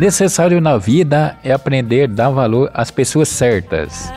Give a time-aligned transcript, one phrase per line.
[0.00, 4.10] Necessário na vida é aprender a dar valor às pessoas certas.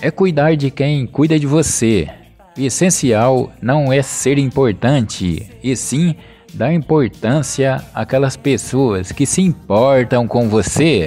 [0.00, 2.08] É cuidar de quem cuida de você.
[2.56, 6.16] O essencial não é ser importante, e sim
[6.54, 11.04] dar importância àquelas pessoas que se importam com você.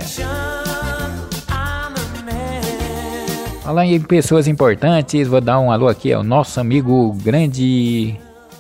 [3.64, 8.16] Falar em pessoas importantes, vou dar um alô aqui ao nosso amigo grande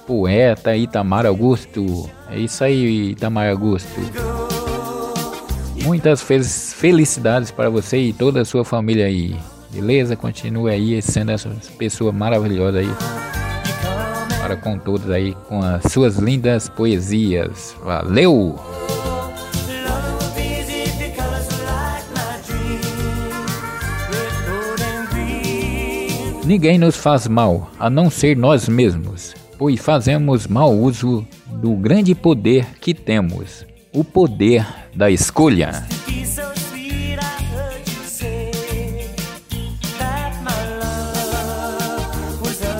[0.07, 2.09] poeta Itamar Augusto.
[2.31, 4.24] É isso aí, Itamar Augusto.
[5.85, 9.35] Muitas felicidades para você e toda a sua família aí.
[9.71, 10.15] Beleza?
[10.15, 12.89] Continue aí sendo essa pessoa maravilhosa aí.
[14.39, 17.75] Para com todos aí com as suas lindas poesias.
[17.83, 18.55] Valeu!
[26.43, 32.13] Ninguém nos faz mal, a não ser nós mesmos, pois fazemos mau uso do grande
[32.13, 33.65] poder que temos,
[33.95, 35.87] o poder da escolha.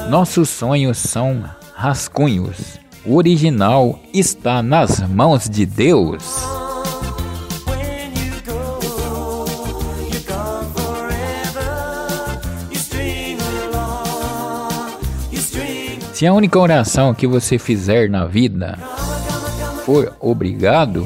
[0.09, 2.77] Nossos sonhos são rascunhos.
[3.05, 6.22] O original está nas mãos de Deus.
[16.13, 18.77] Se a única oração que você fizer na vida
[19.86, 21.05] for obrigado,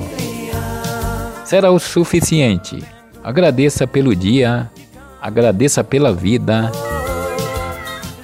[1.43, 2.81] será o suficiente.
[3.21, 4.71] Agradeça pelo dia,
[5.21, 6.71] agradeça pela vida.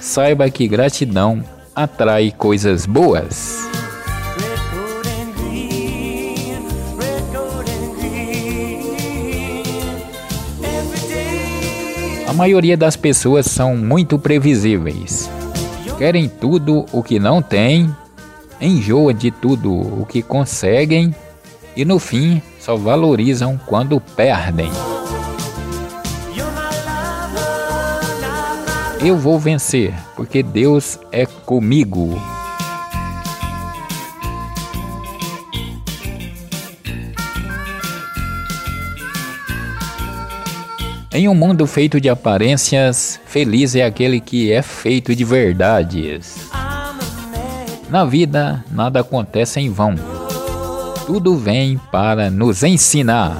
[0.00, 3.68] Saiba que gratidão atrai coisas boas.
[12.26, 15.30] A maioria das pessoas são muito previsíveis.
[15.98, 17.94] Querem tudo o que não têm,
[18.60, 21.14] enjoa de tudo o que conseguem
[21.76, 24.70] e no fim só valorizam quando perdem.
[29.04, 32.18] Eu vou vencer, porque Deus é comigo.
[41.12, 46.45] Em um mundo feito de aparências, feliz é aquele que é feito de verdades.
[47.88, 49.94] Na vida, nada acontece em vão.
[51.06, 53.36] Tudo vem para nos ensinar.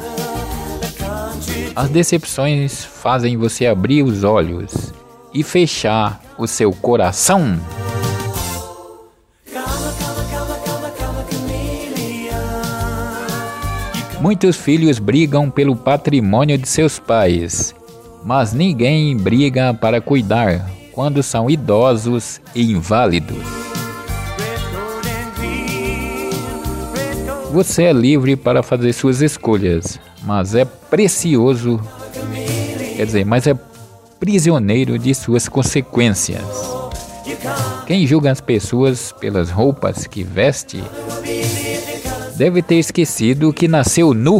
[1.74, 4.92] As decepções fazem você abrir os olhos
[5.34, 7.58] e fechar o seu coração.
[14.20, 17.74] Muitos filhos brigam pelo patrimônio de seus pais,
[18.24, 23.55] mas ninguém briga para cuidar quando são idosos e inválidos.
[27.56, 31.80] Você é livre para fazer suas escolhas, mas é precioso,
[32.94, 33.58] quer dizer, mas é
[34.20, 36.44] prisioneiro de suas consequências.
[37.86, 40.84] Quem julga as pessoas pelas roupas que veste
[42.36, 44.38] deve ter esquecido que nasceu nu